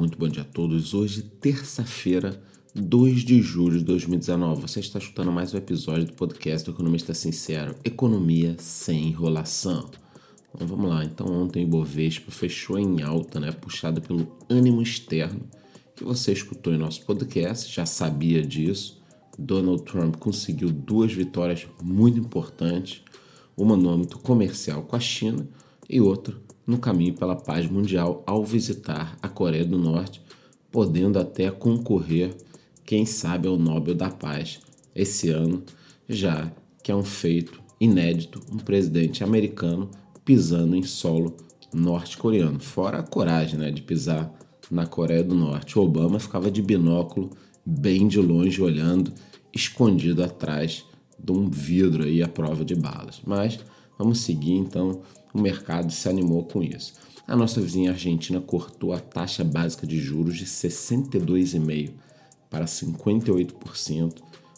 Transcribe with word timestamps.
muito 0.00 0.16
bom 0.16 0.28
dia 0.28 0.40
a 0.40 0.46
todos. 0.46 0.94
Hoje, 0.94 1.20
terça-feira, 1.20 2.42
2 2.74 3.20
de 3.20 3.42
julho 3.42 3.78
de 3.78 3.84
2019. 3.84 4.62
Você 4.62 4.80
está 4.80 4.98
escutando 4.98 5.30
mais 5.30 5.52
um 5.52 5.58
episódio 5.58 6.06
do 6.06 6.14
podcast 6.14 6.64
do 6.64 6.74
Economista 6.74 7.12
Sincero: 7.12 7.74
Economia 7.84 8.56
sem 8.58 9.08
enrolação. 9.08 9.90
Então 10.54 10.66
vamos 10.66 10.88
lá. 10.88 11.04
Então, 11.04 11.26
ontem 11.26 11.64
o 11.64 11.66
Ibovespa 11.66 12.30
fechou 12.30 12.78
em 12.78 13.02
alta, 13.02 13.38
né, 13.38 13.52
puxado 13.52 14.00
pelo 14.00 14.26
ânimo 14.48 14.80
externo 14.80 15.42
que 15.94 16.02
você 16.02 16.32
escutou 16.32 16.72
em 16.72 16.78
nosso 16.78 17.04
podcast, 17.04 17.70
já 17.70 17.84
sabia 17.84 18.42
disso. 18.42 19.02
Donald 19.38 19.82
Trump 19.82 20.16
conseguiu 20.16 20.72
duas 20.72 21.12
vitórias 21.12 21.66
muito 21.82 22.18
importantes, 22.18 23.02
uma 23.54 23.76
no 23.76 23.90
âmbito 23.90 24.18
comercial 24.18 24.82
com 24.82 24.96
a 24.96 25.00
China 25.00 25.46
e 25.90 26.00
outra 26.00 26.34
no 26.66 26.78
caminho 26.78 27.14
pela 27.14 27.34
paz 27.34 27.68
mundial 27.68 28.22
ao 28.24 28.44
visitar 28.44 29.18
a 29.20 29.28
Coreia 29.28 29.64
do 29.64 29.76
Norte, 29.76 30.22
podendo 30.70 31.18
até 31.18 31.50
concorrer, 31.50 32.36
quem 32.84 33.04
sabe, 33.04 33.48
ao 33.48 33.58
Nobel 33.58 33.94
da 33.94 34.08
Paz 34.08 34.60
esse 34.94 35.30
ano, 35.30 35.64
já 36.08 36.50
que 36.82 36.92
é 36.92 36.94
um 36.94 37.02
feito 37.02 37.60
inédito 37.80 38.40
um 38.52 38.58
presidente 38.58 39.24
americano 39.24 39.90
pisando 40.24 40.76
em 40.76 40.82
solo 40.82 41.36
norte-coreano. 41.72 42.60
Fora 42.60 42.98
a 42.98 43.02
coragem 43.02 43.58
né, 43.58 43.70
de 43.70 43.82
pisar 43.82 44.32
na 44.70 44.86
Coreia 44.86 45.24
do 45.24 45.34
Norte. 45.34 45.78
O 45.78 45.82
Obama 45.82 46.20
ficava 46.20 46.50
de 46.50 46.62
binóculo, 46.62 47.30
bem 47.64 48.06
de 48.06 48.20
longe, 48.20 48.62
olhando, 48.62 49.12
escondido 49.52 50.22
atrás 50.22 50.84
de 51.18 51.32
um 51.32 51.48
vidro 51.48 52.04
aí 52.04 52.22
à 52.22 52.28
prova 52.28 52.64
de 52.64 52.74
balas. 52.74 53.20
Mas 53.26 53.58
vamos 53.98 54.20
seguir 54.20 54.54
então 54.54 55.00
o 55.32 55.40
mercado 55.40 55.92
se 55.92 56.08
animou 56.08 56.44
com 56.44 56.62
isso. 56.62 56.92
A 57.26 57.36
nossa 57.36 57.60
vizinha 57.60 57.92
Argentina 57.92 58.40
cortou 58.40 58.92
a 58.92 58.98
taxa 58.98 59.44
básica 59.44 59.86
de 59.86 59.98
juros 59.98 60.36
de 60.36 60.46
62,5% 60.46 61.92
para 62.50 62.64
58%. 62.64 64.14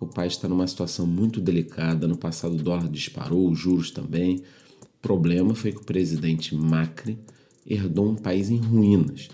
O 0.00 0.06
país 0.06 0.32
está 0.32 0.48
numa 0.48 0.66
situação 0.66 1.06
muito 1.06 1.40
delicada. 1.40 2.08
No 2.08 2.16
passado, 2.16 2.54
o 2.54 2.62
dólar 2.62 2.88
disparou, 2.88 3.50
os 3.50 3.58
juros 3.58 3.90
também. 3.90 4.42
O 4.80 5.02
problema 5.02 5.54
foi 5.54 5.72
que 5.72 5.80
o 5.80 5.84
presidente 5.84 6.54
Macri 6.54 7.18
herdou 7.66 8.08
um 8.08 8.16
país 8.16 8.48
em 8.48 8.56
ruínas. 8.56 9.28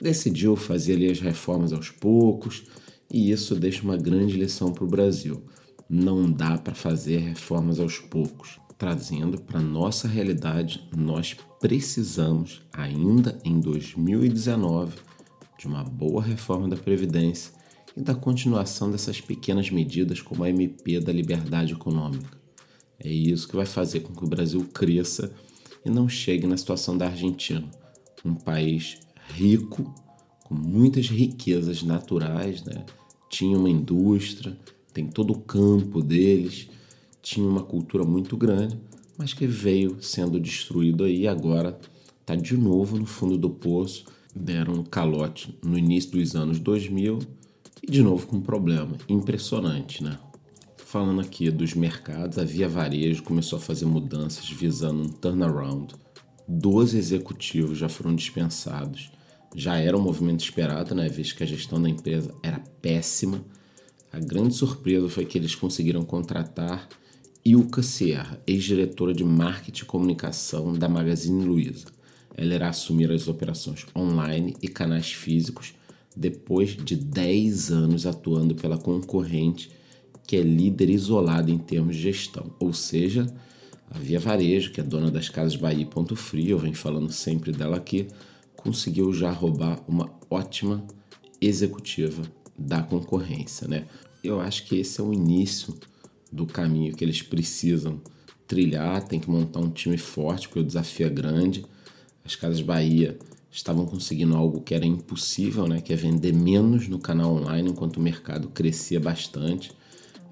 Decidiu 0.00 0.54
fazer 0.54 0.92
ali 0.92 1.10
as 1.10 1.20
reformas 1.20 1.72
aos 1.72 1.90
poucos, 1.90 2.64
e 3.10 3.32
isso 3.32 3.56
deixa 3.56 3.82
uma 3.82 3.96
grande 3.96 4.36
lição 4.36 4.72
para 4.72 4.84
o 4.84 4.88
Brasil. 4.88 5.42
Não 5.88 6.30
dá 6.30 6.56
para 6.56 6.74
fazer 6.74 7.18
reformas 7.18 7.80
aos 7.80 7.98
poucos 7.98 8.60
trazendo 8.78 9.40
para 9.40 9.60
nossa 9.60 10.06
realidade, 10.06 10.88
nós 10.94 11.36
precisamos, 11.60 12.62
ainda 12.72 13.38
em 13.44 13.58
2019, 13.58 14.96
de 15.58 15.66
uma 15.66 15.82
boa 15.82 16.22
reforma 16.22 16.68
da 16.68 16.76
Previdência 16.76 17.52
e 17.96 18.00
da 18.00 18.14
continuação 18.14 18.90
dessas 18.90 19.20
pequenas 19.20 19.70
medidas 19.70 20.20
como 20.20 20.44
a 20.44 20.50
MP 20.50 21.00
da 21.00 21.12
liberdade 21.12 21.72
econômica. 21.72 22.36
É 22.98 23.08
isso 23.08 23.48
que 23.48 23.56
vai 23.56 23.66
fazer 23.66 24.00
com 24.00 24.14
que 24.14 24.24
o 24.24 24.28
Brasil 24.28 24.62
cresça 24.72 25.32
e 25.84 25.90
não 25.90 26.08
chegue 26.08 26.46
na 26.46 26.56
situação 26.56 26.96
da 26.96 27.06
Argentina, 27.06 27.64
um 28.24 28.34
país 28.34 28.98
rico, 29.34 29.94
com 30.44 30.54
muitas 30.54 31.08
riquezas 31.08 31.82
naturais, 31.82 32.62
né? 32.62 32.84
tinha 33.28 33.58
uma 33.58 33.70
indústria, 33.70 34.56
tem 34.92 35.06
todo 35.06 35.32
o 35.32 35.40
campo 35.40 36.02
deles 36.02 36.68
tinha 37.26 37.48
uma 37.48 37.64
cultura 37.64 38.04
muito 38.04 38.36
grande, 38.36 38.78
mas 39.18 39.34
que 39.34 39.48
veio 39.48 40.00
sendo 40.00 40.38
destruído 40.38 41.02
aí 41.02 41.26
agora 41.26 41.76
está 42.20 42.36
de 42.36 42.56
novo 42.56 42.96
no 42.96 43.04
fundo 43.04 43.36
do 43.36 43.50
poço. 43.50 44.04
Deram 44.32 44.74
um 44.74 44.84
calote 44.84 45.58
no 45.60 45.76
início 45.76 46.12
dos 46.12 46.36
anos 46.36 46.60
2000 46.60 47.18
e 47.82 47.90
de 47.90 48.00
novo 48.00 48.28
com 48.28 48.36
um 48.36 48.40
problema 48.40 48.96
impressionante, 49.08 50.04
né? 50.04 50.16
Falando 50.76 51.20
aqui 51.20 51.50
dos 51.50 51.74
mercados, 51.74 52.38
a 52.38 52.44
Via 52.44 52.68
Varejo 52.68 53.24
começou 53.24 53.58
a 53.58 53.60
fazer 53.60 53.86
mudanças 53.86 54.48
visando 54.48 55.02
um 55.02 55.08
turnaround. 55.08 55.96
Doze 56.46 56.96
executivos 56.96 57.76
já 57.76 57.88
foram 57.88 58.14
dispensados. 58.14 59.10
Já 59.52 59.78
era 59.78 59.98
um 59.98 60.00
movimento 60.00 60.44
esperado, 60.44 60.94
né? 60.94 61.08
Visto 61.08 61.34
que 61.34 61.42
a 61.42 61.46
gestão 61.46 61.82
da 61.82 61.88
empresa 61.88 62.32
era 62.40 62.62
péssima. 62.80 63.44
A 64.12 64.20
grande 64.20 64.54
surpresa 64.54 65.08
foi 65.08 65.24
que 65.24 65.36
eles 65.36 65.56
conseguiram 65.56 66.04
contratar 66.04 66.88
Ilka 67.46 67.80
Sierra, 67.80 68.42
ex-diretora 68.44 69.14
de 69.14 69.22
marketing 69.22 69.84
e 69.84 69.86
comunicação 69.86 70.72
da 70.72 70.88
Magazine 70.88 71.44
Luiza. 71.44 71.86
Ela 72.36 72.56
irá 72.56 72.70
assumir 72.70 73.08
as 73.12 73.28
operações 73.28 73.86
online 73.94 74.56
e 74.60 74.66
canais 74.66 75.12
físicos 75.12 75.72
depois 76.16 76.70
de 76.70 76.96
10 76.96 77.70
anos 77.70 78.04
atuando 78.04 78.56
pela 78.56 78.76
concorrente, 78.76 79.70
que 80.26 80.34
é 80.34 80.42
líder 80.42 80.90
isolada 80.90 81.48
em 81.48 81.56
termos 81.56 81.94
de 81.94 82.02
gestão, 82.02 82.50
ou 82.58 82.72
seja, 82.72 83.32
a 83.92 83.96
Via 83.96 84.18
Varejo, 84.18 84.72
que 84.72 84.80
é 84.80 84.84
dona 84.84 85.08
das 85.08 85.28
Casas 85.28 85.54
Bahia 85.54 85.82
e 85.82 85.86
Ponto 85.86 86.16
Frio, 86.16 86.50
eu 86.50 86.58
venho 86.58 86.74
falando 86.74 87.12
sempre 87.12 87.52
dela 87.52 87.76
aqui, 87.76 88.08
conseguiu 88.56 89.12
já 89.12 89.30
roubar 89.30 89.80
uma 89.86 90.10
ótima 90.28 90.84
executiva 91.40 92.22
da 92.58 92.82
concorrência, 92.82 93.68
né? 93.68 93.86
Eu 94.24 94.40
acho 94.40 94.64
que 94.64 94.80
esse 94.80 95.00
é 95.00 95.04
o 95.04 95.12
início 95.12 95.72
do 96.32 96.46
caminho 96.46 96.94
que 96.94 97.04
eles 97.04 97.22
precisam 97.22 98.00
trilhar, 98.46 99.02
tem 99.02 99.18
que 99.18 99.30
montar 99.30 99.60
um 99.60 99.70
time 99.70 99.98
forte, 99.98 100.48
porque 100.48 100.60
o 100.60 100.64
desafio 100.64 101.06
é 101.06 101.10
grande. 101.10 101.64
As 102.24 102.34
Casas 102.36 102.60
Bahia 102.60 103.18
estavam 103.50 103.86
conseguindo 103.86 104.36
algo 104.36 104.60
que 104.60 104.74
era 104.74 104.84
impossível, 104.84 105.66
né? 105.66 105.80
que 105.80 105.92
é 105.92 105.96
vender 105.96 106.32
menos 106.32 106.88
no 106.88 106.98
canal 106.98 107.34
online 107.34 107.70
enquanto 107.70 107.96
o 107.96 108.00
mercado 108.00 108.48
crescia 108.48 109.00
bastante. 109.00 109.72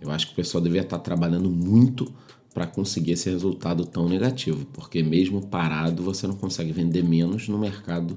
Eu 0.00 0.10
acho 0.10 0.26
que 0.26 0.32
o 0.32 0.36
pessoal 0.36 0.62
devia 0.62 0.82
estar 0.82 0.98
trabalhando 0.98 1.50
muito 1.50 2.12
para 2.52 2.66
conseguir 2.66 3.12
esse 3.12 3.28
resultado 3.30 3.84
tão 3.84 4.08
negativo, 4.08 4.64
porque 4.66 5.02
mesmo 5.02 5.46
parado 5.46 6.02
você 6.02 6.26
não 6.26 6.36
consegue 6.36 6.72
vender 6.72 7.02
menos 7.02 7.48
no 7.48 7.58
mercado 7.58 8.16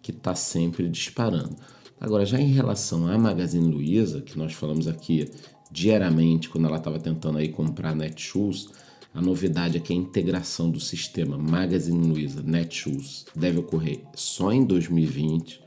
que 0.00 0.12
está 0.12 0.34
sempre 0.34 0.88
disparando. 0.88 1.56
Agora, 2.00 2.26
já 2.26 2.38
em 2.38 2.52
relação 2.52 3.06
à 3.06 3.16
Magazine 3.16 3.72
Luiza, 3.72 4.20
que 4.20 4.36
nós 4.38 4.52
falamos 4.52 4.86
aqui 4.86 5.30
diariamente 5.72 6.48
quando 6.48 6.66
ela 6.66 6.76
estava 6.76 7.00
tentando 7.00 7.38
aí 7.38 7.48
comprar 7.48 7.96
Netshoes, 7.96 8.68
a 9.14 9.20
novidade 9.20 9.76
é 9.76 9.80
que 9.80 9.92
a 9.92 9.96
integração 9.96 10.70
do 10.70 10.78
sistema 10.78 11.36
Magazine 11.38 12.06
Luiza 12.06 12.42
Netshoes 12.42 13.24
deve 13.34 13.58
ocorrer 13.58 14.00
só 14.14 14.52
em 14.52 14.64
2020. 14.64 15.60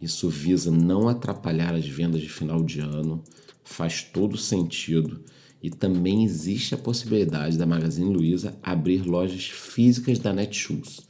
Isso 0.00 0.28
visa 0.28 0.70
não 0.70 1.08
atrapalhar 1.08 1.74
as 1.74 1.86
vendas 1.86 2.20
de 2.20 2.28
final 2.28 2.62
de 2.62 2.80
ano, 2.80 3.22
faz 3.62 4.02
todo 4.02 4.36
sentido 4.36 5.20
e 5.62 5.70
também 5.70 6.24
existe 6.24 6.74
a 6.74 6.78
possibilidade 6.78 7.56
da 7.56 7.64
Magazine 7.64 8.12
Luiza 8.12 8.54
abrir 8.62 9.02
lojas 9.02 9.46
físicas 9.46 10.18
da 10.18 10.32
Netshoes. 10.32 11.00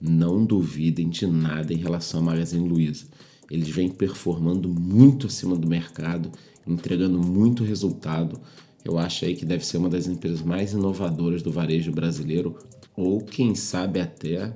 Não 0.00 0.44
duvidem 0.44 1.08
de 1.08 1.26
nada 1.26 1.72
em 1.72 1.76
relação 1.76 2.20
à 2.20 2.22
Magazine 2.24 2.68
Luiza. 2.68 3.06
Eles 3.54 3.68
vêm 3.68 3.88
performando 3.88 4.68
muito 4.68 5.26
acima 5.26 5.56
do 5.56 5.68
mercado 5.68 6.30
entregando 6.66 7.18
muito 7.18 7.64
resultado. 7.64 8.40
Eu 8.84 8.98
acho 8.98 9.24
aí 9.24 9.34
que 9.34 9.44
deve 9.44 9.64
ser 9.64 9.78
uma 9.78 9.88
das 9.88 10.06
empresas 10.06 10.42
mais 10.42 10.72
inovadoras 10.72 11.42
do 11.42 11.50
varejo 11.50 11.92
brasileiro, 11.92 12.56
ou 12.96 13.20
quem 13.20 13.54
sabe 13.54 14.00
até 14.00 14.54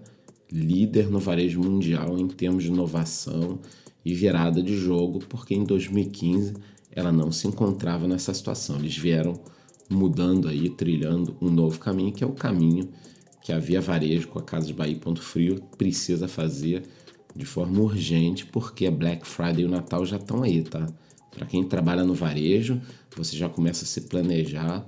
líder 0.51 1.11
no 1.11 1.19
varejo 1.19 1.61
mundial 1.61 2.19
em 2.19 2.27
termos 2.27 2.65
de 2.65 2.71
inovação 2.71 3.59
e 4.05 4.15
virada 4.15 4.63
de 4.63 4.77
jogo, 4.77 5.21
porque 5.29 5.55
em 5.55 5.65
2015 5.65 6.55
ela 6.91 7.13
não 7.13 7.31
se 7.31 7.47
encontrava 7.47 8.09
nessa 8.09 8.33
situação. 8.33 8.77
Eles 8.77 8.97
vieram 8.97 9.35
mudando 9.91 10.49
aí, 10.49 10.71
trilhando 10.71 11.37
um 11.41 11.51
novo 11.51 11.79
caminho, 11.79 12.13
que 12.13 12.25
é 12.25 12.27
o 12.27 12.33
caminho 12.33 12.89
que 13.43 13.53
a 13.53 13.59
Via 13.59 13.81
Varejo 13.81 14.29
com 14.29 14.39
a 14.39 14.43
Casa 14.43 14.67
de 14.67 14.75
Bahia 14.75 14.97
Ponto 14.97 15.23
Frio 15.23 15.61
precisa 15.77 16.29
fazer 16.29 16.83
de 17.35 17.45
forma 17.45 17.81
urgente, 17.81 18.47
porque 18.47 18.87
a 18.87 18.91
Black 18.91 19.27
Friday 19.27 19.63
e 19.63 19.65
o 19.65 19.69
Natal 19.69 20.05
já 20.05 20.17
estão 20.17 20.43
aí, 20.43 20.63
tá? 20.63 20.87
Para 21.31 21.47
quem 21.47 21.63
trabalha 21.65 22.05
no 22.05 22.15
varejo, 22.15 22.81
você 23.17 23.37
já 23.37 23.49
começa 23.49 23.85
a 23.85 23.87
se 23.87 24.03
planejar 24.03 24.85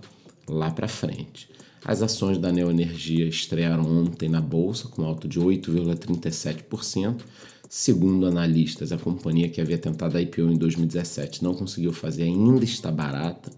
lá 0.48 0.70
para 0.70 0.88
frente. 0.88 1.48
As 1.84 2.02
ações 2.02 2.38
da 2.38 2.52
Neoenergia 2.52 3.26
estrearam 3.26 3.84
ontem 3.84 4.28
na 4.28 4.40
bolsa 4.40 4.88
com 4.88 5.04
alta 5.04 5.26
de 5.26 5.40
8,37%. 5.40 7.22
Segundo 7.68 8.26
analistas, 8.26 8.90
a 8.92 8.98
companhia 8.98 9.48
que 9.48 9.60
havia 9.60 9.78
tentado 9.78 10.18
a 10.18 10.20
IPO 10.20 10.50
em 10.50 10.56
2017 10.56 11.42
não 11.42 11.54
conseguiu 11.54 11.92
fazer, 11.92 12.24
ainda 12.24 12.64
está 12.64 12.90
barata, 12.90 13.50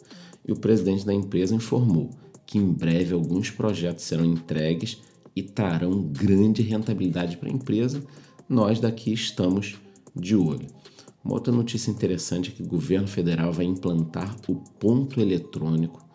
e 0.47 0.53
o 0.53 0.57
presidente 0.57 1.05
da 1.07 1.15
empresa 1.15 1.55
informou 1.55 2.11
que 2.47 2.59
em 2.59 2.73
breve 2.73 3.15
alguns 3.15 3.51
projetos 3.51 4.05
serão 4.05 4.27
entregues 4.27 4.99
e 5.35 5.43
trarão 5.43 6.03
grande 6.03 6.61
rentabilidade 6.61 7.39
para 7.39 7.49
a 7.49 7.53
empresa. 7.53 8.03
Nós 8.53 8.79
daqui 8.79 9.15
estamos 9.15 9.77
de 10.15 10.37
olho. 10.37 10.67
Uma 11.25 11.33
outra 11.33 11.51
notícia 11.51 11.91
interessante 11.91 12.51
é 12.51 12.53
que 12.53 12.63
o 12.63 12.67
governo 12.67 13.09
federal 13.09 13.51
vai 13.51 13.65
implantar 13.65 14.37
o 14.47 14.57
ponto 14.79 15.23
eletrônico 15.23 16.07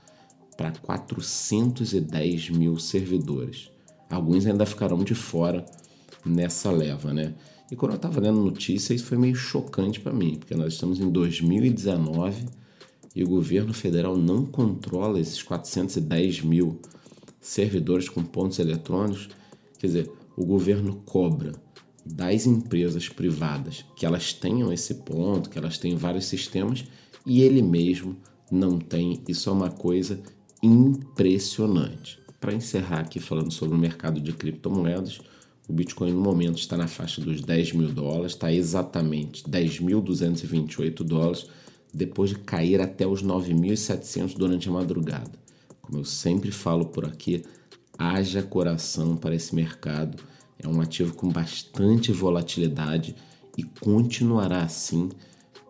para 0.55 0.71
410 0.71 2.51
mil 2.51 2.77
servidores. 2.77 3.71
Alguns 4.07 4.45
ainda 4.45 4.67
ficarão 4.67 4.99
de 4.99 5.15
fora 5.15 5.65
nessa 6.23 6.69
leva, 6.69 7.11
né? 7.11 7.33
E 7.71 7.75
quando 7.75 7.93
eu 7.93 7.95
estava 7.95 8.21
lendo 8.21 8.39
notícia, 8.39 8.93
isso 8.93 9.05
foi 9.05 9.17
meio 9.17 9.35
chocante 9.35 9.99
para 9.99 10.13
mim, 10.13 10.35
porque 10.35 10.53
nós 10.53 10.73
estamos 10.73 10.99
em 10.99 11.09
2019 11.09 12.45
e 13.15 13.23
o 13.23 13.27
governo 13.27 13.73
federal 13.73 14.15
não 14.15 14.45
controla 14.45 15.19
esses 15.19 15.41
410 15.41 16.43
mil 16.43 16.79
servidores 17.41 18.07
com 18.07 18.23
pontos 18.23 18.59
eletrônicos. 18.59 19.27
Quer 19.79 19.87
dizer, 19.87 20.11
o 20.35 20.45
governo 20.45 21.01
cobra 21.03 21.65
das 22.13 22.45
empresas 22.45 23.09
privadas 23.09 23.85
que 23.95 24.05
elas 24.05 24.33
tenham 24.33 24.71
esse 24.71 24.95
ponto, 24.95 25.49
que 25.49 25.57
elas 25.57 25.77
tenham 25.77 25.97
vários 25.97 26.25
sistemas 26.25 26.85
e 27.25 27.41
ele 27.41 27.61
mesmo 27.61 28.15
não 28.51 28.79
tem. 28.79 29.21
Isso 29.27 29.49
é 29.49 29.53
uma 29.53 29.69
coisa 29.69 30.19
impressionante. 30.61 32.19
Para 32.39 32.53
encerrar 32.53 33.01
aqui 33.01 33.19
falando 33.19 33.51
sobre 33.51 33.75
o 33.75 33.79
mercado 33.79 34.21
de 34.21 34.31
criptomoedas, 34.31 35.19
o 35.67 35.73
Bitcoin 35.73 36.13
no 36.13 36.21
momento 36.21 36.57
está 36.57 36.77
na 36.77 36.87
faixa 36.87 37.19
dos 37.19 37.41
10 37.41 37.73
mil 37.73 37.91
dólares, 37.91 38.33
está 38.33 38.51
exatamente 38.53 39.43
10.228 39.43 41.03
dólares, 41.03 41.47
depois 41.93 42.29
de 42.29 42.39
cair 42.39 42.79
até 42.79 43.05
os 43.05 43.21
9.700 43.21 44.35
durante 44.37 44.69
a 44.69 44.71
madrugada. 44.71 45.31
Como 45.81 45.99
eu 45.99 46.05
sempre 46.05 46.51
falo 46.51 46.85
por 46.85 47.05
aqui, 47.05 47.43
haja 47.97 48.41
coração 48.41 49.17
para 49.17 49.35
esse 49.35 49.53
mercado. 49.53 50.17
É 50.59 50.67
um 50.67 50.81
ativo 50.81 51.13
com 51.13 51.29
bastante 51.29 52.11
volatilidade 52.11 53.15
e 53.57 53.63
continuará 53.63 54.63
assim 54.63 55.09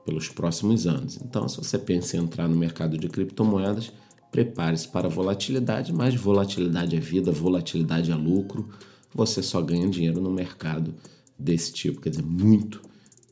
pelos 0.06 0.30
próximos 0.30 0.88
anos. 0.88 1.20
Então, 1.22 1.48
se 1.48 1.58
você 1.58 1.78
pensa 1.78 2.18
em 2.18 2.22
entrar 2.22 2.48
no 2.48 2.56
mercado 2.56 2.98
de 2.98 3.10
criptomoedas, 3.10 3.92
prepare-se 4.32 4.88
para 4.88 5.10
volatilidade, 5.10 5.94
mas 5.94 6.16
volatilidade 6.16 6.96
é 6.96 7.00
vida, 7.00 7.32
volatilidade 7.32 8.12
é 8.12 8.16
lucro 8.16 8.70
você 9.14 9.42
só 9.42 9.62
ganha 9.62 9.90
dinheiro 9.90 10.22
no 10.22 10.32
mercado 10.32 10.94
desse 11.38 11.74
tipo, 11.74 12.00
quer 12.00 12.10
dizer, 12.12 12.24
muito 12.24 12.82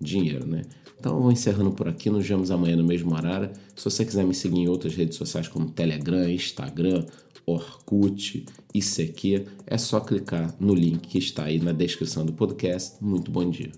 dinheiro, 0.02 0.48
né? 0.48 0.64
Então, 1.06 1.22
vou 1.22 1.32
encerrando 1.32 1.70
por 1.70 1.88
aqui. 1.88 2.10
Nos 2.10 2.28
vemos 2.28 2.50
amanhã 2.50 2.76
no 2.76 2.84
mesmo 2.84 3.14
horário. 3.14 3.52
Se 3.76 3.86
você 3.86 4.04
quiser 4.04 4.26
me 4.26 4.34
seguir 4.34 4.62
em 4.62 4.68
outras 4.68 4.96
redes 4.96 5.16
sociais 5.16 5.48
como 5.48 5.70
Telegram, 5.70 6.28
Instagram, 6.28 7.06
Orkut, 7.46 8.44
ICQ, 8.74 9.46
é 9.68 9.78
só 9.78 10.00
clicar 10.00 10.56
no 10.60 10.74
link 10.74 11.08
que 11.08 11.20
está 11.20 11.44
aí 11.44 11.60
na 11.60 11.74
descrição 11.74 12.26
do 12.26 12.34
podcast. 12.34 12.96
Muito 13.00 13.30
bom 13.30 13.48
dia. 13.48 13.70